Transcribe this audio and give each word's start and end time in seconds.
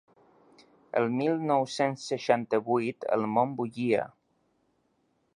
El 1.01 1.09
mil 1.17 1.35
nou-cents 1.49 2.05
seixanta-vuit 2.11 3.07
el 3.17 3.27
món 3.35 3.53
bullia. 3.59 4.07